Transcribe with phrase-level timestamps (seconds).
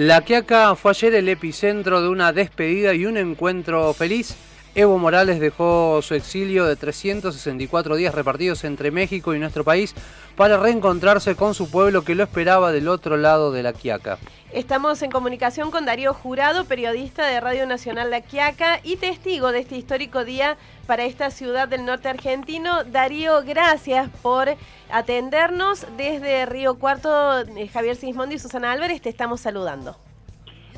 [0.00, 4.34] La Quiaca fue ayer el epicentro de una despedida y un encuentro feliz.
[4.74, 9.94] Evo Morales dejó su exilio de 364 días repartidos entre México y nuestro país
[10.36, 14.18] para reencontrarse con su pueblo que lo esperaba del otro lado de la Quiaca.
[14.52, 19.60] Estamos en comunicación con Darío Jurado, periodista de Radio Nacional La Quiaca y testigo de
[19.60, 20.56] este histórico día
[20.86, 22.84] para esta ciudad del norte argentino.
[22.84, 24.48] Darío, gracias por
[24.90, 27.40] atendernos desde Río Cuarto.
[27.40, 29.96] Eh, Javier Sismondi y Susana Álvarez te estamos saludando.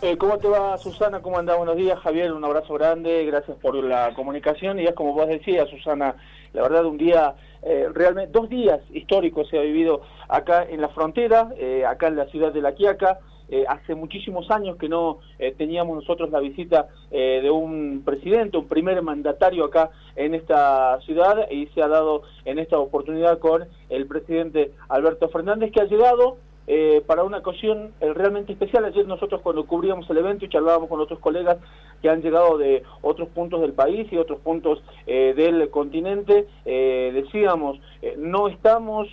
[0.00, 1.20] Eh, ¿Cómo te va Susana?
[1.20, 1.56] ¿Cómo andás?
[1.56, 4.78] Buenos días Javier, un abrazo grande, gracias por la comunicación.
[4.78, 6.14] Y es como vos decías Susana,
[6.52, 10.88] la verdad un día, eh, realmente dos días históricos se ha vivido acá en la
[10.90, 13.18] frontera, eh, acá en la ciudad de La Quiaca,
[13.66, 15.20] hace muchísimos años que no
[15.56, 21.50] teníamos nosotros la visita de un presidente, un primer mandatario acá en esta ciudad.
[21.50, 26.36] Y se ha dado en esta oportunidad con el presidente Alberto Fernández que ha llegado
[26.70, 28.84] eh, para una ocasión eh, realmente especial.
[28.84, 31.56] Ayer nosotros cuando cubríamos el evento y charlábamos con otros colegas
[32.02, 37.80] que han llegado de otros puntos del país y otros puntos eh, del continente, decíamos,
[38.18, 39.08] no estamos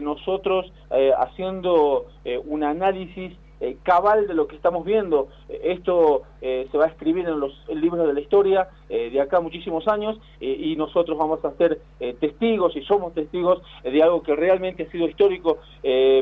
[0.00, 0.72] nosotros
[1.18, 2.06] haciendo
[2.46, 5.28] un análisis eh, cabal de lo que estamos viendo.
[5.48, 9.40] Eh, esto eh, se va a escribir en los libros de la historia de acá
[9.40, 11.80] muchísimos años y nosotros vamos a ser
[12.20, 15.60] testigos y somos testigos de algo que realmente ha sido histórico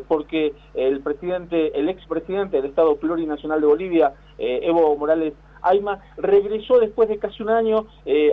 [0.06, 7.08] porque el presidente, el expresidente del Estado Plurinacional de Bolivia, Evo Morales Aima, regresó después
[7.08, 7.86] de casi un año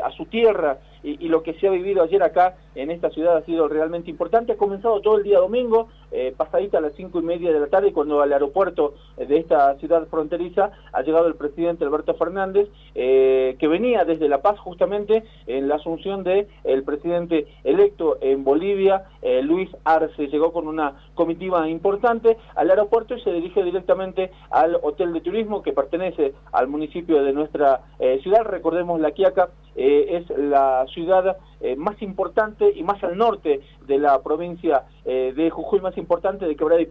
[0.03, 3.45] a su tierra y, lo que se ha vivido ayer acá en esta ciudad ha
[3.45, 4.53] sido realmente importante.
[4.53, 7.67] Ha comenzado todo el día domingo, eh, pasadita a las cinco y media de la
[7.67, 13.55] tarde, cuando al aeropuerto de esta ciudad fronteriza ha llegado el presidente Alberto Fernández, eh,
[13.59, 19.05] que venía desde La Paz justamente en la asunción del el presidente electo en Bolivia,
[19.21, 20.27] eh, Luis Arce.
[20.27, 25.61] Llegó con una comitiva importante al aeropuerto y se dirigió directamente al hotel de turismo
[25.61, 27.81] que pertenece al municipio de nuestra
[28.21, 28.43] ciudad.
[28.43, 33.99] Recordemos la Quiaca eh, es la ciudad eh, más importante y más al norte de
[33.99, 36.87] la provincia eh, de Jujuy, más importante de Quebrada y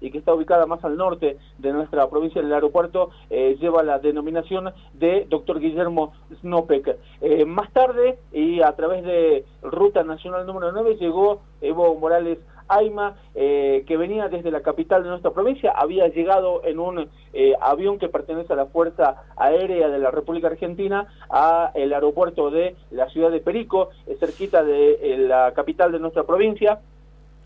[0.00, 4.72] y que está ubicada más al norte de nuestra provincia del aeropuerto, lleva la denominación
[4.94, 5.58] de Dr.
[5.58, 6.96] Guillermo Snopek.
[7.46, 12.38] más tarde, y a través de Ruta Nacional número 9, llegó Evo Morales
[12.68, 17.54] Aima, eh, que venía desde la capital de nuestra provincia, había llegado en un eh,
[17.60, 22.76] avión que pertenece a la Fuerza Aérea de la República Argentina a el aeropuerto de
[22.90, 26.80] la ciudad de Perico, eh, cerquita de la capital de nuestra provincia.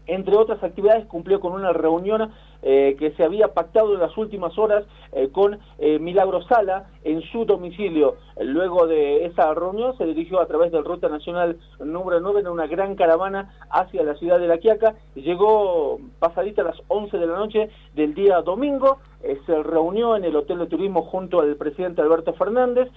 [0.06, 2.32] Entre otras actividades, cumplió con una reunión
[2.64, 7.20] eh, que se había pactado en las últimas horas eh, con eh, Milagro Sala en
[7.22, 8.16] su domicilio.
[8.40, 12.68] Luego de esa reunión se dirigió a través del Ruta Nacional número 9 en una
[12.68, 14.94] gran caravana hacia la ciudad de La Quiaca.
[15.14, 18.98] Llegó pasadita a las 11 de la noche del día domingo.
[19.46, 22.88] se reunió en el Hotel de Turismo junto al presidente Alberto Fernández.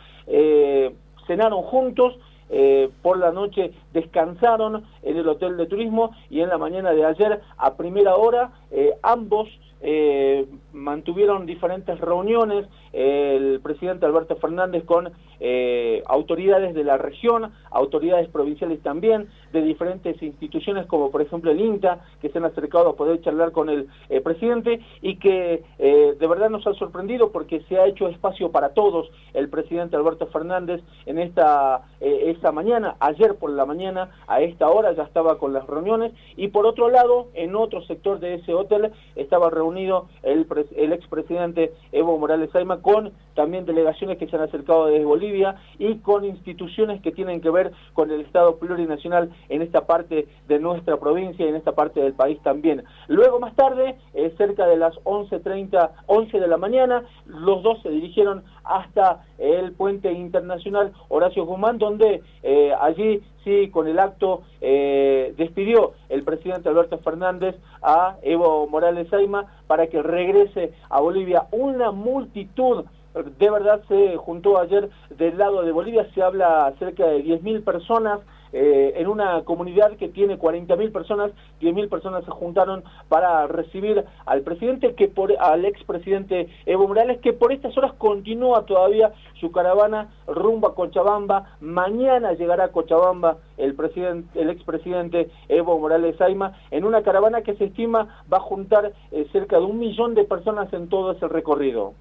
[1.28, 2.18] cenaron juntos
[2.50, 7.04] eh, por la noche descansaron en el hotel de turismo y en la mañana de
[7.04, 9.50] ayer a primera hora eh, ambos
[9.82, 18.30] eh, mantuvieron diferentes reuniones, el presidente Alberto Fernández con eh, autoridades de la región, autoridades
[18.30, 22.96] provinciales también, de diferentes instituciones como por ejemplo el INTA, que se han acercado a
[22.96, 27.78] poder charlar con el eh, presidente y que de verdad nos ha sorprendido porque se
[27.78, 29.10] ha hecho espacio para todos.
[29.34, 34.94] El presidente Alberto Fernández en esta, esta mañana, ayer por la mañana, a esta hora
[34.94, 38.92] ya estaba con las reuniones y por otro lado, en otro sector de ese hotel
[39.16, 44.42] estaba reunido unido el, el expresidente Evo Morales Saima con también delegaciones que se han
[44.42, 49.62] acercado desde Bolivia y con instituciones que tienen que ver con el Estado plurinacional en
[49.62, 52.84] esta parte de nuestra provincia y en esta parte del país también.
[53.08, 57.90] Luego más tarde, eh, cerca de las 11.30, 11 de la mañana, los dos se
[57.90, 65.34] dirigieron hasta el puente internacional Horacio Guzmán, donde eh, allí sí, con el acto eh,
[65.38, 71.92] despidió el presidente Alberto Fernández a Evo Morales Saima para que regrese a Bolivia una
[71.92, 72.86] multitud
[73.24, 78.20] de verdad se juntó ayer del lado de Bolivia, se habla cerca de 10.000 personas
[78.58, 84.42] eh, en una comunidad que tiene 40.000 personas, 10.000 personas se juntaron para recibir al
[84.44, 90.10] presidente, que por, al expresidente Evo Morales, que por estas horas continúa todavía su caravana
[90.26, 91.58] rumbo a Cochabamba.
[91.60, 97.56] Mañana llegará a Cochabamba el, presidente, el expresidente Evo Morales Aima en una caravana que
[97.56, 101.28] se estima va a juntar eh, cerca de un millón de personas en todo ese
[101.28, 101.94] recorrido.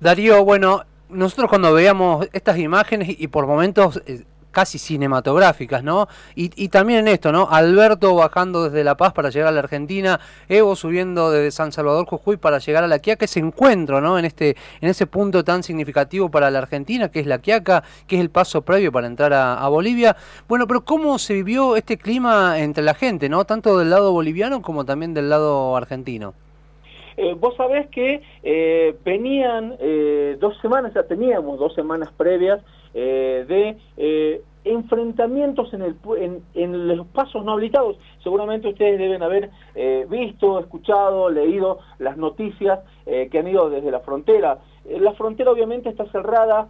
[0.00, 4.24] Darío, bueno, nosotros cuando veíamos estas imágenes y por momentos eh,
[4.54, 6.08] casi cinematográficas, ¿no?
[6.34, 7.48] Y, también en esto, ¿no?
[7.50, 12.06] Alberto bajando desde La Paz para llegar a la Argentina, Evo subiendo desde San Salvador
[12.06, 14.18] Jujuy para llegar a la Quiaca, ese encuentro, ¿no?
[14.18, 18.16] En este, en ese punto tan significativo para la Argentina, que es la Quiaca, que
[18.16, 20.16] es el paso previo para entrar a, Bolivia.
[20.48, 23.44] Bueno, pero ¿cómo se vivió este clima entre la gente, ¿no?
[23.44, 26.34] Tanto del lado boliviano como también del lado argentino.
[27.16, 32.62] Eh, vos sabés que eh, venían eh, dos semanas, ya teníamos dos semanas previas
[32.94, 33.76] de
[34.62, 35.96] enfrentamientos en, el,
[36.54, 37.98] en, los pasos no habilitados.
[38.22, 39.50] Seguramente ustedes deben haber
[40.08, 44.58] visto, escuchado, leído las noticias que han ido desde la frontera.
[44.84, 46.68] la frontera obviamente está cerrada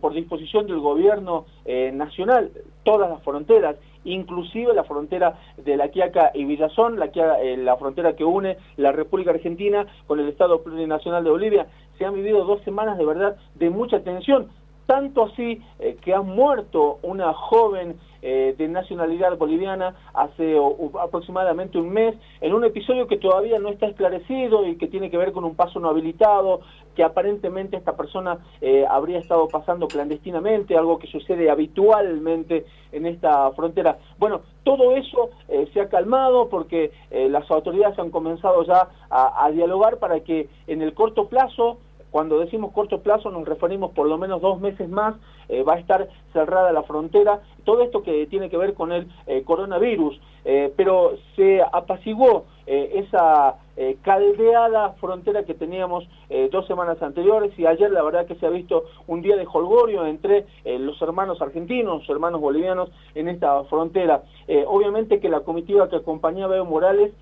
[0.00, 1.44] por disposición del gobierno
[1.92, 2.52] nacional,
[2.82, 3.76] todas las fronteras,
[4.06, 8.92] inclusive la frontera de La Quiaca y Villazón, la, eh, la frontera que une la
[8.92, 11.66] República Argentina con el Estado Plurinacional de Bolivia.
[11.98, 14.48] Se han vivido dos semanas de verdad de mucha tensión,
[14.86, 20.56] tanto así eh, que ha muerto una joven eh, de nacionalidad boliviana hace
[21.00, 25.18] aproximadamente un mes, en un episodio que todavía no está esclarecido y que tiene que
[25.18, 26.60] ver con un paso no habilitado,
[26.96, 33.50] que aparentemente esta persona eh, habría estado pasando clandestinamente, algo que sucede habitualmente en esta
[33.52, 33.98] frontera.
[34.18, 35.30] Bueno, todo eso
[35.72, 40.94] se ha calmado porque las autoridades han comenzado ya a dialogar para que en el
[40.94, 41.78] corto plazo
[42.16, 45.16] cuando decimos corto plazo nos referimos por lo menos dos meses más,
[45.50, 49.06] eh, va a estar cerrada la frontera, todo esto que tiene que ver con el
[49.26, 53.56] eh, coronavirus, eh, pero se apaciguó esa
[54.02, 56.08] caldeada frontera que teníamos
[56.50, 60.06] dos semanas anteriores y ayer la verdad que se ha visto un día de holgorio
[60.06, 64.22] entre los hermanos argentinos, los hermanos bolivianos en esta frontera.
[64.66, 67.12] obviamente que la comitiva que acompañaba a Evo Morales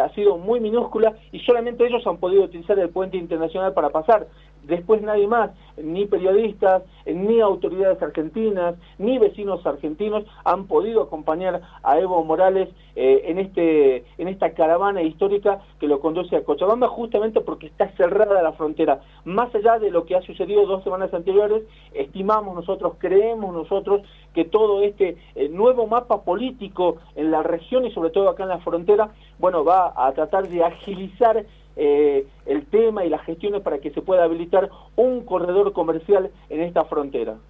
[0.00, 4.26] ha sido muy minúscula y solamente ellos han podido utilizar el puente internacional para pasar
[4.70, 11.98] después nadie más, ni periodistas, ni autoridades argentinas, ni vecinos argentinos han podido acompañar a
[11.98, 17.40] Evo Morales eh, en, este, en esta caravana histórica que lo conduce a Cochabamba justamente
[17.40, 19.00] porque está cerrada la frontera.
[19.24, 21.62] Más allá de lo que ha sucedido dos semanas anteriores,
[21.92, 24.02] estimamos nosotros, creemos nosotros
[24.34, 28.50] que todo este eh, nuevo mapa político en la región y sobre todo acá en
[28.50, 31.44] la frontera, bueno, va a tratar de agilizar
[31.82, 36.60] eh, el tema y las gestiones para que se pueda habilitar un corredor comercial en
[36.60, 37.38] esta frontera.